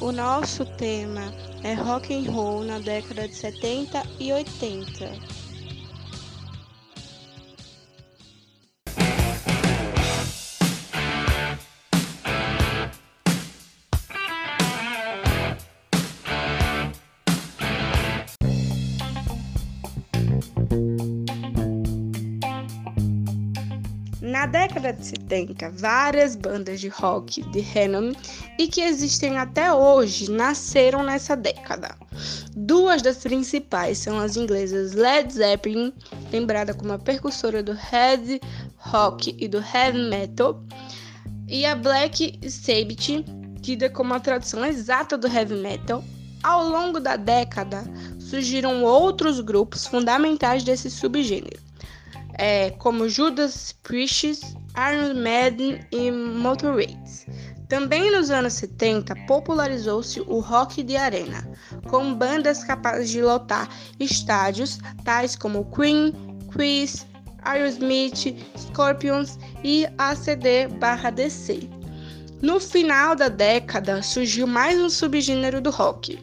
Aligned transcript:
O 0.00 0.12
nosso 0.12 0.64
tema 0.76 1.34
é 1.64 1.74
rock 1.74 2.14
and 2.14 2.30
roll 2.30 2.62
na 2.62 2.78
década 2.78 3.26
de 3.26 3.34
70 3.34 4.04
e 4.20 4.32
80. 4.32 5.41
Década 24.52 24.92
de 24.92 25.06
70, 25.06 25.70
várias 25.70 26.36
bandas 26.36 26.78
de 26.78 26.88
rock 26.88 27.42
de 27.50 27.60
renome 27.60 28.14
e 28.58 28.68
que 28.68 28.82
existem 28.82 29.38
até 29.38 29.72
hoje 29.72 30.30
nasceram 30.30 31.02
nessa 31.02 31.34
década. 31.34 31.96
Duas 32.54 33.00
das 33.00 33.16
principais 33.16 33.96
são 33.96 34.18
as 34.18 34.36
inglesas 34.36 34.92
Led 34.92 35.32
Zeppelin, 35.32 35.90
lembrada 36.30 36.74
como 36.74 36.92
a 36.92 36.98
percussora 36.98 37.62
do 37.62 37.72
heavy 37.72 38.42
rock 38.76 39.34
e 39.38 39.48
do 39.48 39.58
heavy 39.58 40.10
metal, 40.10 40.62
e 41.48 41.64
a 41.64 41.74
Black 41.74 42.38
Sabbath, 42.46 43.24
tida 43.62 43.88
como 43.88 44.12
a 44.12 44.20
tradução 44.20 44.66
exata 44.66 45.16
do 45.16 45.28
heavy 45.28 45.54
metal. 45.54 46.04
Ao 46.42 46.68
longo 46.68 47.00
da 47.00 47.16
década, 47.16 47.84
surgiram 48.18 48.82
outros 48.82 49.40
grupos 49.40 49.86
fundamentais 49.86 50.62
desse 50.62 50.90
subgênero 50.90 51.71
é, 52.42 52.70
como 52.72 53.08
Judas 53.08 53.72
Priest, 53.84 54.42
Iron 54.92 55.14
Maiden 55.14 55.78
e 55.92 56.10
Motorhead. 56.10 56.98
Também 57.68 58.10
nos 58.10 58.30
anos 58.30 58.54
70 58.54 59.14
popularizou-se 59.28 60.20
o 60.22 60.40
rock 60.40 60.82
de 60.82 60.96
arena, 60.96 61.48
com 61.88 62.12
bandas 62.12 62.64
capazes 62.64 63.10
de 63.10 63.22
lotar 63.22 63.68
estádios 64.00 64.80
tais 65.04 65.36
como 65.36 65.64
Queen, 65.70 66.12
Kiss, 66.52 67.06
Aerosmith, 67.44 68.36
Scorpions 68.58 69.38
e 69.62 69.86
ACD/DC. 69.96 71.70
No 72.42 72.58
final 72.58 73.14
da 73.14 73.28
década 73.28 74.02
surgiu 74.02 74.48
mais 74.48 74.80
um 74.80 74.90
subgênero 74.90 75.60
do 75.60 75.70
rock, 75.70 76.18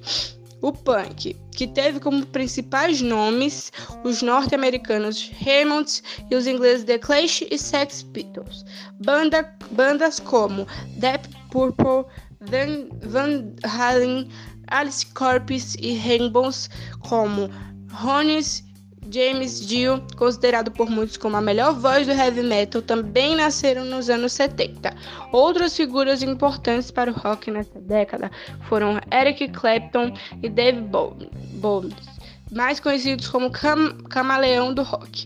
o 0.62 0.72
punk, 0.72 1.36
que 1.56 1.68
teve 1.68 2.00
como 2.00 2.26
principais 2.26 3.02
nomes 3.02 3.72
os 4.04 4.22
norte-americanos 4.22 5.32
Ramones 5.40 6.04
e 6.30 6.36
os 6.36 6.48
ingleses 6.48 6.86
The 6.86 7.00
Clash 7.00 7.44
e 7.50 7.58
Sex 7.58 8.04
Pistols. 8.04 8.66
Banda, 9.04 9.54
bandas 9.72 10.20
como 10.20 10.68
Deep 10.98 11.28
Purple, 11.52 12.06
Van, 12.42 12.90
Van 13.04 13.54
Halen, 13.64 14.30
Alice 14.68 15.06
Corpus 15.14 15.76
e 15.80 15.98
Rainbows 15.98 16.70
como 17.00 17.50
Ronis 17.90 18.64
James 19.12 19.66
Dio, 19.66 20.04
considerado 20.16 20.70
por 20.70 20.90
muitos 20.90 21.18
como 21.18 21.36
a 21.36 21.42
melhor 21.42 21.74
voz 21.74 22.06
do 22.06 22.14
heavy 22.14 22.44
metal, 22.44 22.82
também 22.82 23.36
nasceram 23.36 23.84
nos 23.86 24.10
anos 24.10 24.34
70. 24.34 24.96
Outras 25.32 25.76
figuras 25.76 26.22
importantes 26.22 26.92
para 26.92 27.12
o 27.12 27.14
rock 27.14 27.50
nessa 27.50 27.80
década 27.80 28.32
foram 28.68 29.00
Eric 29.12 29.50
Clapton 29.50 30.14
e 30.44 30.50
Dave 30.50 30.82
Bowie, 30.82 31.96
mais 32.52 32.80
conhecidos 32.80 33.28
como 33.28 33.50
Cam 33.50 33.98
Camaleão 34.10 34.74
do 34.74 34.84
rock. 34.84 35.26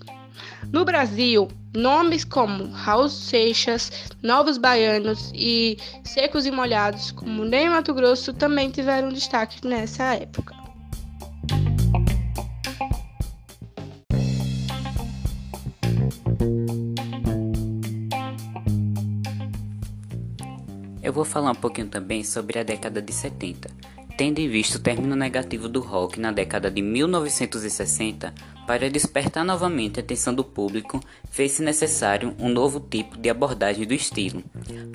No 0.72 0.86
Brasil, 0.86 1.50
nomes 1.76 2.23
como 2.23 2.72
Raul 2.72 3.09
Seixas, 3.09 3.92
Novos 4.23 4.58
Baianos 4.58 5.31
e 5.36 5.78
Secos 6.06 6.45
e 6.45 6.52
Molhados, 6.52 7.11
como 7.11 7.44
Ney 7.44 7.70
Mato 7.70 7.94
Grosso, 7.94 8.34
também 8.34 8.70
tiveram 8.70 9.09
destaque 9.09 9.66
nessa 9.67 10.16
época. 10.16 10.62
Eu 21.03 21.11
vou 21.11 21.25
falar 21.25 21.52
um 21.52 21.55
pouquinho 21.55 21.87
também 21.87 22.23
sobre 22.23 22.58
a 22.58 22.64
década 22.64 23.02
de 23.02 23.11
70. 23.11 23.69
Tendo 24.15 24.39
em 24.39 24.47
vista 24.47 24.77
o 24.77 24.81
término 24.81 25.17
negativo 25.17 25.67
do 25.67 25.81
rock 25.81 26.17
na 26.17 26.31
década 26.31 26.71
de 26.71 26.81
1960, 26.81 28.33
para 28.65 28.89
despertar 28.89 29.43
novamente 29.43 29.99
a 29.99 30.03
atenção 30.03 30.33
do 30.33 30.45
público, 30.45 31.02
fez-se 31.30 31.61
necessário 31.61 32.33
um 32.39 32.47
novo 32.47 32.80
tipo 32.80 33.17
de 33.17 33.30
abordagem 33.30 33.86
do 33.86 33.93
estilo. 33.93 34.42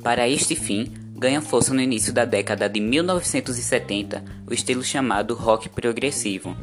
Para 0.02 0.26
este 0.26 0.56
fim, 0.56 0.90
ganha 1.14 1.42
força 1.42 1.74
no 1.74 1.80
início 1.82 2.10
da 2.10 2.24
década 2.24 2.70
de 2.70 2.80
1970 2.80 4.24
o 4.46 4.54
estilo 4.54 4.82
chamado 4.82 5.34
rock 5.34 5.68
progressivo, 5.68 6.56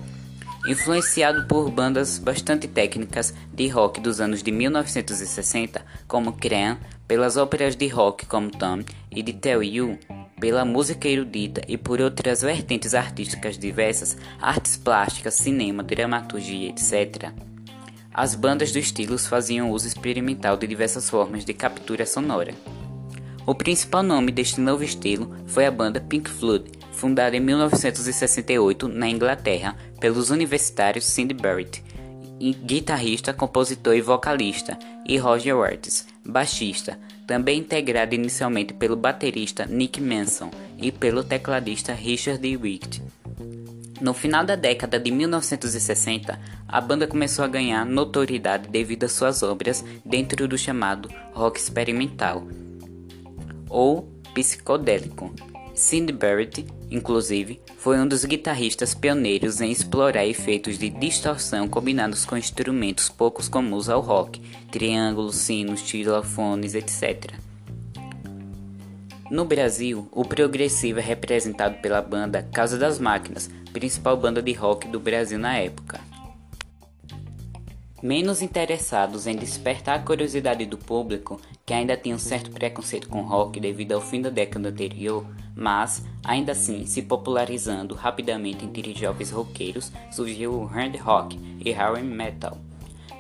influenciado 0.66 1.46
por 1.46 1.70
bandas 1.70 2.18
bastante 2.18 2.68
técnicas 2.68 3.34
de 3.54 3.68
rock 3.68 4.00
dos 4.02 4.20
anos 4.20 4.42
de 4.42 4.52
1960, 4.52 5.86
como 6.08 6.34
Cream, 6.34 6.78
pelas 7.08 7.38
óperas 7.38 7.76
de 7.76 7.88
rock 7.88 8.26
como 8.26 8.50
Tom 8.50 8.84
e 9.12 9.22
de 9.22 9.34
Tell 9.34 9.64
You, 9.64 9.98
pela 10.40 10.66
música 10.66 11.08
erudita 11.08 11.62
e 11.68 11.78
por 11.78 12.02
outras 12.02 12.42
vertentes 12.42 12.94
artísticas 12.94 13.58
diversas, 13.58 14.18
artes 14.42 14.78
plásticas, 14.78 15.36
cinema, 15.36 15.84
dramaturgia, 15.84 16.70
etc. 16.70 17.32
As 18.14 18.36
bandas 18.36 18.72
do 18.72 18.80
estilo 18.80 19.18
faziam 19.18 19.72
uso 19.72 19.88
experimental 19.88 20.58
de 20.58 20.68
diversas 20.68 21.10
formas 21.10 21.44
de 21.44 21.54
captura 21.54 22.06
sonora. 22.06 22.54
O 23.46 23.54
principal 23.54 24.02
nome 24.02 24.32
deste 24.32 24.60
novo 24.60 24.84
estilo 24.84 25.36
foi 25.46 25.66
a 25.66 25.72
banda 25.72 26.02
Pink 26.02 26.30
Floyd, 26.30 26.72
fundada 26.92 27.36
em 27.38 27.40
1968 27.40 28.88
na 28.88 29.08
Inglaterra 29.08 29.76
pelos 30.00 30.32
universitários 30.32 31.06
Cindy 31.06 31.34
Barrett, 31.34 31.84
guitarrista, 32.40 33.34
compositor 33.34 33.96
e 33.96 34.02
vocalista, 34.02 34.78
e 35.06 35.18
Roger 35.18 35.56
Waters, 35.56 36.08
baixista, 36.26 37.00
também 37.26 37.60
integrado 37.60 38.14
inicialmente 38.14 38.74
pelo 38.74 38.96
baterista 38.96 39.66
Nick 39.66 40.02
Manson 40.02 40.52
e 40.78 40.92
pelo 40.92 41.24
tecladista 41.24 41.94
Richard 41.94 42.58
Witt. 42.58 43.02
No 44.02 44.14
final 44.14 44.44
da 44.44 44.56
década 44.56 45.00
de 45.00 45.10
1960, 45.10 46.38
a 46.68 46.82
banda 46.82 47.08
começou 47.08 47.46
a 47.46 47.48
ganhar 47.48 47.86
notoriedade 47.86 48.68
devido 48.68 49.06
às 49.06 49.14
suas 49.14 49.42
obras 49.42 49.86
dentro 50.04 50.48
do 50.48 50.58
chamado 50.58 51.10
rock 51.34 51.58
experimental 51.58 52.46
ou 53.70 54.10
psicodélico. 54.34 55.34
Cindy 55.74 56.14
Barrett, 56.14 56.66
inclusive, 56.96 57.62
foi 57.78 58.00
um 58.00 58.08
dos 58.08 58.24
guitarristas 58.26 58.94
pioneiros 58.96 59.62
em 59.62 59.72
explorar 59.72 60.26
efeitos 60.26 60.78
de 60.78 60.90
distorção 60.90 61.68
combinados 61.68 62.26
com 62.26 62.38
instrumentos 62.38 63.10
poucos 63.10 63.50
comuns 63.50 63.90
ao 63.90 64.02
rock, 64.02 64.42
triângulos, 64.72 65.36
sinos, 65.36 65.82
xilofones, 65.82 66.74
etc. 66.74 67.34
No 69.30 69.44
Brasil, 69.44 70.08
o 70.12 70.24
progressivo 70.24 71.00
é 71.00 71.02
representado 71.02 71.76
pela 71.82 72.02
banda 72.02 72.48
Casa 72.54 72.78
das 72.78 73.00
Máquinas, 73.00 73.50
principal 73.74 74.16
banda 74.16 74.42
de 74.42 74.54
rock 74.54 74.88
do 74.88 75.00
Brasil 75.00 75.38
na 75.38 75.58
época. 75.58 76.00
Menos 78.06 78.44
interessados 78.44 79.26
em 79.26 79.36
despertar 79.36 79.96
a 79.96 80.04
curiosidade 80.04 80.64
do 80.64 80.78
público, 80.78 81.42
que 81.66 81.74
ainda 81.74 81.98
tinha 81.98 82.14
um 82.14 82.20
certo 82.20 82.52
preconceito 82.52 83.10
com 83.10 83.24
rock 83.24 83.60
devido 83.60 83.94
ao 83.94 84.00
fim 84.00 84.22
da 84.22 84.30
década 84.30 84.70
anterior, 84.70 85.26
mas, 85.56 86.06
ainda 86.24 86.52
assim, 86.52 86.86
se 86.86 87.02
popularizando 87.02 87.96
rapidamente 87.96 88.64
entre 88.64 88.94
jovens 88.94 89.32
roqueiros, 89.32 89.92
surgiu 90.12 90.54
o 90.54 90.66
hard 90.66 90.96
rock 90.98 91.40
e 91.60 91.72
hard 91.72 92.04
metal, 92.04 92.60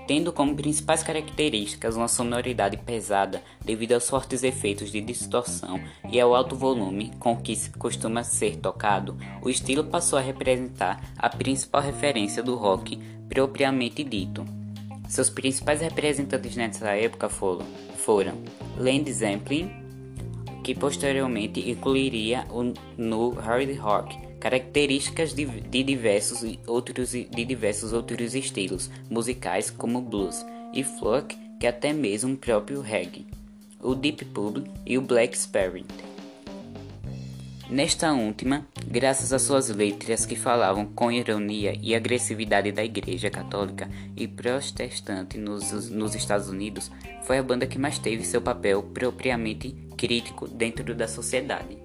tendo 0.05 0.31
como 0.31 0.55
principais 0.55 1.01
características 1.01 1.95
uma 1.95 2.07
sonoridade 2.07 2.77
pesada 2.77 3.41
devido 3.65 3.93
aos 3.93 4.07
fortes 4.07 4.43
efeitos 4.43 4.91
de 4.91 5.01
distorção 5.01 5.79
e 6.11 6.21
ao 6.21 6.35
alto 6.35 6.55
volume 6.55 7.11
com 7.17 7.35
que 7.35 7.55
se 7.55 7.71
costuma 7.71 8.23
ser 8.23 8.57
tocado, 8.57 9.17
o 9.41 9.49
estilo 9.49 9.85
passou 9.85 10.19
a 10.19 10.21
representar 10.21 11.01
a 11.17 11.27
principal 11.27 11.81
referência 11.81 12.43
do 12.43 12.53
rock 12.53 12.99
propriamente 13.27 14.03
dito. 14.03 14.45
Seus 15.07 15.29
principais 15.29 15.81
representantes 15.81 16.55
nessa 16.55 16.89
época 16.91 17.29
foram, 17.29 17.65
foram 17.97 18.33
Led 18.77 19.11
Zeppelin, 19.11 19.69
que 20.63 20.73
posteriormente 20.73 21.69
incluiria 21.69 22.45
o, 22.49 22.73
no 22.97 23.29
hard 23.29 23.77
rock 23.77 24.17
características 24.39 25.33
de, 25.33 25.45
de, 25.45 25.83
diversos 25.83 26.57
outros, 26.67 27.11
de 27.11 27.45
diversos 27.45 27.93
outros 27.93 28.35
estilos 28.35 28.91
musicais 29.09 29.71
como 29.71 30.01
blues 30.01 30.45
e 30.73 30.83
folk, 30.83 31.35
que 31.59 31.65
até 31.65 31.91
mesmo 31.91 32.33
o 32.33 32.37
próprio 32.37 32.81
reggae, 32.81 33.25
o 33.81 33.95
deep 33.95 34.25
purple 34.25 34.65
e 34.85 34.97
o 34.97 35.01
black 35.01 35.35
spirit. 35.35 36.14
Nesta 37.67 38.13
última, 38.13 38.67
graças 38.85 39.33
às 39.33 39.41
suas 39.41 39.69
letras 39.69 40.23
que 40.23 40.35
falavam 40.35 40.85
com 40.85 41.11
ironia 41.11 41.75
e 41.81 41.95
agressividade 41.95 42.71
da 42.71 42.83
Igreja 42.85 43.31
Católica 43.31 43.89
e 44.15 44.27
Protestante 44.27 45.39
nos, 45.39 45.89
nos 45.89 46.13
Estados 46.13 46.47
Unidos, 46.47 46.91
foi 47.23 47.39
a 47.39 47.43
banda 47.43 47.65
que 47.65 47.79
mais 47.79 47.97
teve 47.97 48.23
seu 48.23 48.39
papel 48.39 48.83
propriamente 48.83 49.71
crítico 49.97 50.47
dentro 50.47 50.93
da 50.93 51.07
sociedade. 51.07 51.84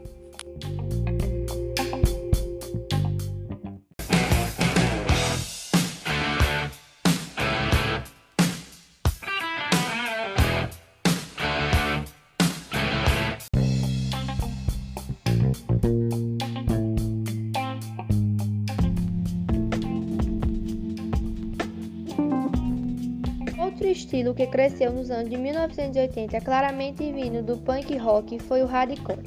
Outro 23.58 23.88
estilo 23.88 24.34
que 24.34 24.46
cresceu 24.46 24.92
nos 24.92 25.10
anos 25.10 25.28
de 25.28 25.36
1980, 25.36 26.40
claramente 26.40 27.10
vindo 27.12 27.42
do 27.42 27.56
punk 27.56 27.96
rock, 27.96 28.38
foi 28.38 28.62
o 28.62 28.66
hardcore. 28.66 29.18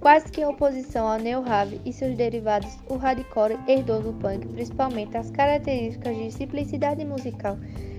Quase 0.00 0.30
que 0.30 0.40
em 0.40 0.44
oposição 0.44 1.06
ao 1.06 1.18
neo-rave 1.18 1.80
e 1.86 1.92
seus 1.92 2.16
derivados, 2.16 2.76
o 2.88 2.96
hardcore 2.96 3.58
herdou 3.68 4.02
do 4.02 4.12
punk 4.14 4.46
principalmente 4.48 5.16
as 5.16 5.30
características 5.30 6.16
de 6.16 6.30
simplicidade 6.32 7.04
musical, 7.04 7.56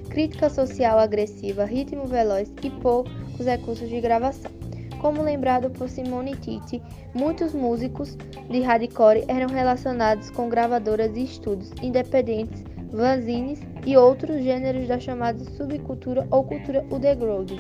crítica 0.10 0.50
social 0.50 1.00
agressiva, 1.00 1.66
ritmo 1.66 2.06
veloz 2.06 2.52
e 2.62 2.70
poucos 2.70 3.46
recursos 3.46 3.90
de 3.90 4.00
gravação. 4.00 4.63
Como 5.04 5.22
lembrado 5.22 5.70
por 5.70 5.90
Simone 5.90 6.34
Titi, 6.38 6.82
muitos 7.14 7.54
músicos 7.54 8.18
de 8.50 8.62
hardcore 8.62 9.26
eram 9.28 9.50
relacionados 9.50 10.30
com 10.30 10.48
gravadoras 10.48 11.12
e 11.18 11.26
estúdios 11.26 11.74
independentes, 11.82 12.64
fanzines 12.90 13.60
e 13.86 13.98
outros 13.98 14.42
gêneros 14.42 14.88
da 14.88 14.98
chamada 14.98 15.44
subcultura 15.58 16.26
ou 16.32 16.46
cultura 16.46 16.86
underground. 16.90 17.52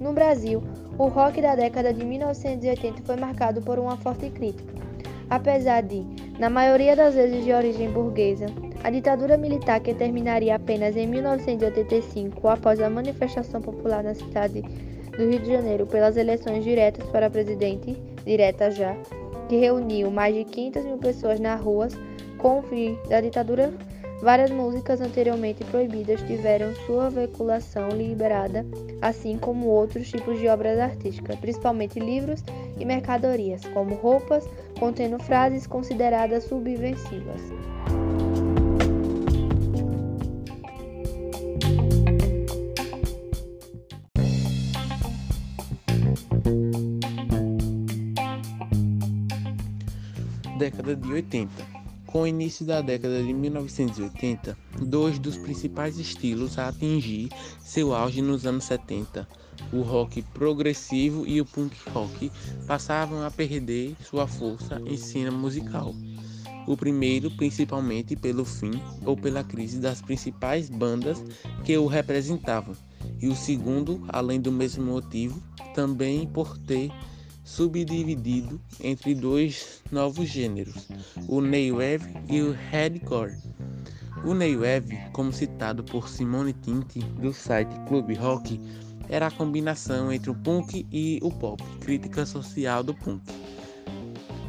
No 0.00 0.14
Brasil, 0.14 0.62
o 0.96 1.08
rock 1.08 1.42
da 1.42 1.54
década 1.54 1.92
de 1.92 2.02
1980 2.06 3.02
foi 3.02 3.16
marcado 3.16 3.60
por 3.60 3.78
uma 3.78 3.98
forte 3.98 4.30
crítica. 4.30 4.72
Apesar 5.28 5.82
de, 5.82 6.06
na 6.38 6.48
maioria 6.48 6.96
das 6.96 7.14
vezes 7.14 7.44
de 7.44 7.52
origem 7.52 7.90
burguesa, 7.90 8.46
a 8.82 8.88
ditadura 8.88 9.36
militar 9.36 9.80
que 9.80 9.92
terminaria 9.92 10.56
apenas 10.56 10.96
em 10.96 11.06
1985 11.06 12.48
após 12.48 12.80
a 12.80 12.88
manifestação 12.88 13.60
popular 13.60 14.02
na 14.02 14.14
cidade 14.14 14.64
do 15.18 15.28
Rio 15.28 15.40
de 15.40 15.50
Janeiro 15.50 15.86
pelas 15.86 16.16
eleições 16.16 16.64
diretas 16.64 17.06
para 17.10 17.28
presidente, 17.28 17.94
direta 18.24 18.70
já, 18.70 18.96
que 19.50 19.56
reuniu 19.56 20.10
mais 20.10 20.34
de 20.34 20.44
500 20.44 20.84
mil 20.84 20.96
pessoas 20.96 21.38
nas 21.38 21.60
ruas 21.60 21.92
com 22.38 22.60
o 22.60 22.62
fim 22.62 22.96
da 23.10 23.20
ditadura 23.20 23.70
Várias 24.20 24.50
músicas 24.50 25.00
anteriormente 25.00 25.64
proibidas 25.64 26.20
tiveram 26.22 26.74
sua 26.86 27.08
veiculação 27.08 27.90
liberada, 27.90 28.66
assim 29.00 29.38
como 29.38 29.66
outros 29.66 30.10
tipos 30.10 30.40
de 30.40 30.48
obras 30.48 30.78
artísticas, 30.78 31.36
principalmente 31.36 32.00
livros 32.00 32.42
e 32.78 32.84
mercadorias, 32.84 33.64
como 33.66 33.94
roupas 33.94 34.44
contendo 34.78 35.22
frases 35.22 35.68
consideradas 35.68 36.44
subversivas. 36.44 37.40
Década 50.68 50.94
de 50.94 51.10
80 51.10 51.66
com 52.04 52.22
o 52.22 52.26
início 52.26 52.64
da 52.64 52.82
década 52.82 53.22
de 53.22 53.32
1980, 53.32 54.56
dois 54.82 55.18
dos 55.18 55.38
principais 55.38 55.98
estilos 55.98 56.58
a 56.58 56.68
atingir 56.68 57.30
seu 57.60 57.94
auge 57.94 58.20
nos 58.20 58.44
anos 58.44 58.64
70, 58.64 59.26
o 59.72 59.80
rock 59.80 60.20
progressivo 60.34 61.26
e 61.26 61.40
o 61.40 61.46
punk 61.46 61.74
rock, 61.90 62.30
passavam 62.66 63.24
a 63.24 63.30
perder 63.30 63.94
sua 64.04 64.26
força 64.26 64.80
em 64.86 64.96
cena 64.98 65.30
musical. 65.30 65.94
O 66.66 66.76
primeiro, 66.76 67.30
principalmente 67.30 68.14
pelo 68.14 68.44
fim 68.44 68.72
ou 69.06 69.16
pela 69.16 69.44
crise 69.44 69.78
das 69.78 70.02
principais 70.02 70.68
bandas 70.68 71.22
que 71.64 71.76
o 71.78 71.86
representavam, 71.86 72.74
e 73.20 73.28
o 73.28 73.34
segundo, 73.34 74.04
além 74.08 74.38
do 74.38 74.52
mesmo 74.52 74.84
motivo, 74.84 75.42
também 75.74 76.26
por 76.26 76.58
ter 76.58 76.90
subdividido 77.48 78.60
entre 78.78 79.14
dois 79.14 79.82
novos 79.90 80.28
gêneros, 80.28 80.86
o 81.26 81.40
New 81.40 81.76
Wave 81.76 82.14
e 82.28 82.42
o 82.42 82.52
Hardcore. 82.52 83.38
O 84.22 84.34
New 84.34 84.60
Wave, 84.60 84.98
como 85.12 85.32
citado 85.32 85.82
por 85.82 86.10
Simone 86.10 86.52
Tinti 86.52 87.00
do 87.00 87.32
site 87.32 87.74
Club 87.88 88.14
Rock, 88.18 88.60
era 89.08 89.28
a 89.28 89.30
combinação 89.30 90.12
entre 90.12 90.30
o 90.30 90.34
punk 90.34 90.86
e 90.92 91.18
o 91.22 91.30
pop, 91.30 91.62
crítica 91.80 92.26
social 92.26 92.82
do 92.82 92.92
punk. 92.92 93.22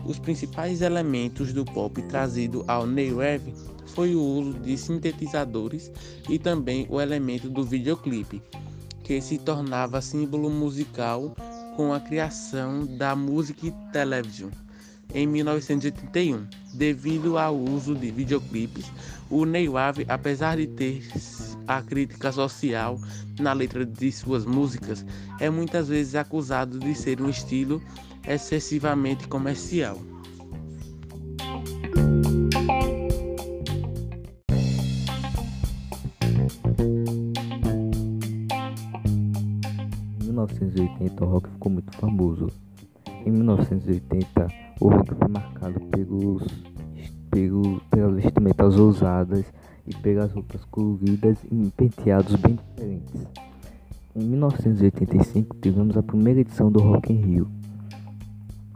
Os 0.05 0.19
principais 0.19 0.81
elementos 0.81 1.53
do 1.53 1.63
pop 1.63 2.01
trazido 2.03 2.65
ao 2.67 2.85
New 2.85 3.15
Wave 3.15 3.53
foi 3.87 4.13
o 4.13 4.21
uso 4.21 4.59
de 4.59 4.77
sintetizadores 4.77 5.89
e 6.29 6.37
também 6.37 6.85
o 6.89 6.99
elemento 6.99 7.49
do 7.49 7.63
videoclipe, 7.63 8.41
que 9.03 9.21
se 9.21 9.37
tornava 9.37 10.01
símbolo 10.01 10.49
musical 10.49 11.33
com 11.79 11.93
a 11.93 11.99
criação 12.01 12.85
da 12.97 13.15
Music 13.15 13.73
Television 13.93 14.49
em 15.13 15.25
1981. 15.25 16.45
Devido 16.73 17.37
ao 17.37 17.57
uso 17.57 17.95
de 17.95 18.11
videoclipes, 18.11 18.91
o 19.29 19.45
Ney 19.45 19.69
Wave, 19.69 20.05
apesar 20.09 20.57
de 20.57 20.67
ter 20.67 21.01
a 21.65 21.81
crítica 21.81 22.33
social 22.33 22.99
na 23.39 23.53
letra 23.53 23.85
de 23.85 24.11
suas 24.11 24.43
músicas, 24.43 25.05
é 25.39 25.49
muitas 25.49 25.87
vezes 25.87 26.15
acusado 26.15 26.77
de 26.79 26.93
ser 26.93 27.21
um 27.21 27.29
estilo 27.29 27.81
excessivamente 28.27 29.25
comercial. 29.29 29.97
1980 40.49 41.23
o 41.23 41.27
rock 41.27 41.48
ficou 41.59 41.71
muito 41.73 41.91
famoso. 41.97 42.47
Em 43.25 43.31
1980 43.31 44.47
o 44.79 44.87
rock 44.87 45.13
foi 45.13 45.27
marcado 45.27 45.77
pelos, 45.91 46.43
pelos, 47.29 47.83
pelas 47.91 48.15
vestimentas 48.15 48.79
ousadas 48.79 49.45
e 49.85 49.93
pelas 49.97 50.31
roupas 50.31 50.63
coloridas 50.65 51.37
e 51.51 51.69
penteados 51.75 52.33
bem 52.37 52.55
diferentes. 52.55 53.27
Em 54.15 54.23
1985 54.23 55.57
tivemos 55.57 55.97
a 55.97 56.03
primeira 56.03 56.39
edição 56.39 56.71
do 56.71 56.79
Rock 56.79 57.11
in 57.11 57.17
Rio. 57.17 57.51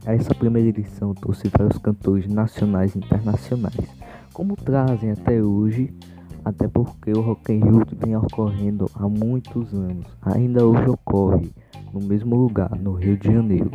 Essa 0.06 0.36
primeira 0.36 0.67
edição 0.67 1.13
trouxe 1.13 1.48
vários 1.48 1.77
cantores 1.77 2.27
nacionais 2.27 2.93
e 2.96 2.98
internacionais, 2.98 3.88
como 4.34 4.58
trazem 4.58 5.12
até 5.12 5.41
hoje 5.41 5.93
até 6.43 6.67
porque 6.67 7.12
o 7.12 7.22
Rock 7.22 7.53
in 7.53 7.60
Rio 7.60 7.86
vem 7.98 8.17
ocorrendo 8.17 8.91
há 8.93 9.08
muitos 9.08 9.74
anos. 9.74 10.05
Ainda 10.22 10.65
hoje 10.65 10.89
ocorre 10.89 11.53
no 11.93 12.01
mesmo 12.01 12.35
lugar, 12.35 12.75
no 12.79 12.93
Rio 12.93 13.17
de 13.17 13.31
Janeiro. 13.31 13.71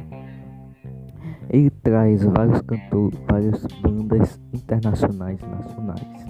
Ele 1.48 1.70
traz 1.70 2.22
vários 2.25 2.60
cantores, 2.62 3.18
várias 3.30 3.66
bandas 3.80 4.40
internacionais 4.52 5.40
e 5.40 5.46
nacionais. 5.46 6.26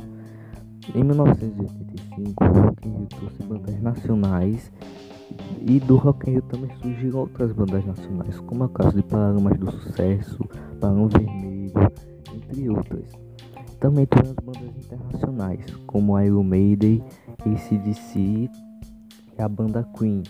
Em 0.94 1.02
1985, 1.02 2.44
o 2.44 2.46
Rock 2.46 2.88
in 2.88 2.92
Rio 2.92 3.06
trouxe 3.06 3.42
bandas 3.42 3.82
nacionais 3.82 4.72
e 5.60 5.80
do 5.80 5.96
Rock 5.96 6.28
in 6.28 6.34
Rio 6.34 6.42
também 6.42 6.70
surgiram 6.80 7.20
outras 7.20 7.52
bandas 7.52 7.84
nacionais, 7.84 8.38
como 8.40 8.62
é 8.62 8.66
o 8.66 8.70
caso 8.70 8.96
de 8.96 9.02
Paralamas 9.02 9.58
do 9.58 9.70
Sucesso, 9.70 10.38
Barão 10.80 11.08
Vermelho, 11.08 11.72
entre 12.34 12.70
outras. 12.70 13.10
Também 13.80 14.06
tivemos 14.06 14.36
bandas 14.44 14.76
internacionais, 14.84 15.64
como 15.86 16.18
Iron 16.20 16.44
Maiden, 16.44 17.02
ACDC 17.40 18.18
e 18.18 18.50
a 19.42 19.48
banda 19.48 19.86
Queen. 19.96 20.22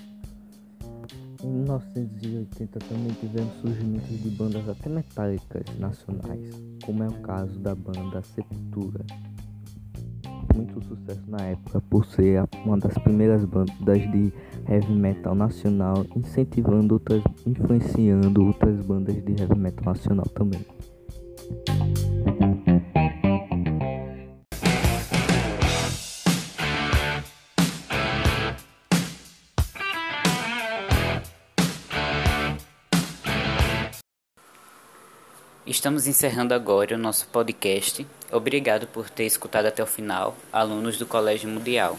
Em 1.41 1.47
1980 1.49 2.81
também 2.81 3.13
tivemos 3.21 3.55
surgimentos 3.61 4.23
de 4.23 4.29
bandas 4.31 4.69
até 4.69 4.89
metálicas 4.89 5.63
nacionais, 5.79 6.51
como 6.85 7.05
é 7.05 7.07
o 7.07 7.13
caso 7.23 7.57
da 7.61 7.77
banda 7.77 8.21
Sepultura. 8.23 9.05
Muito 10.53 10.83
sucesso 10.83 11.23
na 11.29 11.41
época 11.47 11.81
por 11.83 12.05
ser 12.07 12.43
uma 12.65 12.77
das 12.77 12.99
primeiras 12.99 13.45
bandas 13.45 14.01
de 14.11 14.33
heavy 14.69 14.93
metal 14.93 15.37
nacional, 15.37 16.05
incentivando 16.17 16.95
outras, 16.95 17.23
influenciando 17.47 18.45
outras 18.45 18.85
bandas 18.85 19.15
de 19.25 19.41
heavy 19.41 19.57
metal 19.57 19.85
nacional 19.95 20.27
também. 20.35 20.67
Estamos 35.69 36.07
encerrando 36.07 36.55
agora 36.55 36.95
o 36.95 36.99
nosso 36.99 37.27
podcast. 37.27 38.07
Obrigado 38.33 38.87
por 38.87 39.11
ter 39.11 39.27
escutado 39.27 39.67
até 39.67 39.83
o 39.83 39.87
final, 39.87 40.35
alunos 40.51 40.97
do 40.97 41.05
Colégio 41.05 41.47
Mundial. 41.47 41.99